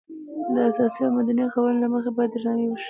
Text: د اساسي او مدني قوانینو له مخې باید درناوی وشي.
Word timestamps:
د 0.53 0.55
اساسي 0.69 0.99
او 1.05 1.11
مدني 1.17 1.45
قوانینو 1.53 1.81
له 1.83 1.87
مخې 1.93 2.11
باید 2.15 2.31
درناوی 2.33 2.65
وشي. 2.69 2.79